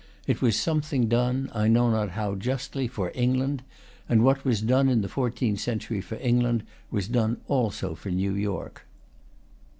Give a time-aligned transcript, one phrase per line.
[0.25, 3.61] It was something done, I know not how justly, for Eng land;
[4.09, 8.33] and what was done in the fourteenth century for England was done also for New
[8.33, 8.87] York.